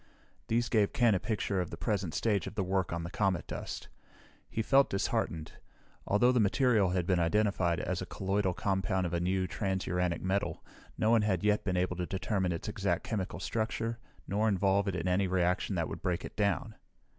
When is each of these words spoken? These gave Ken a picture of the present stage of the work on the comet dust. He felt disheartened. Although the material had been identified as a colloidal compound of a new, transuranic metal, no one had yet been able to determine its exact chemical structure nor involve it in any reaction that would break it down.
These 0.47 0.67
gave 0.67 0.93
Ken 0.93 1.13
a 1.13 1.19
picture 1.19 1.61
of 1.61 1.69
the 1.69 1.77
present 1.77 2.15
stage 2.15 2.47
of 2.47 2.55
the 2.55 2.63
work 2.63 2.91
on 2.91 3.03
the 3.03 3.11
comet 3.11 3.45
dust. 3.45 3.87
He 4.49 4.63
felt 4.63 4.89
disheartened. 4.89 5.51
Although 6.07 6.31
the 6.31 6.39
material 6.39 6.89
had 6.89 7.05
been 7.05 7.19
identified 7.19 7.79
as 7.79 8.01
a 8.01 8.07
colloidal 8.07 8.55
compound 8.55 9.05
of 9.05 9.13
a 9.13 9.19
new, 9.19 9.45
transuranic 9.47 10.23
metal, 10.23 10.65
no 10.97 11.11
one 11.11 11.21
had 11.21 11.43
yet 11.43 11.63
been 11.63 11.77
able 11.77 11.97
to 11.97 12.07
determine 12.07 12.51
its 12.51 12.67
exact 12.67 13.03
chemical 13.03 13.39
structure 13.39 13.99
nor 14.27 14.49
involve 14.49 14.87
it 14.87 14.95
in 14.95 15.07
any 15.07 15.27
reaction 15.27 15.75
that 15.75 15.87
would 15.87 16.01
break 16.01 16.25
it 16.25 16.35
down. 16.35 16.73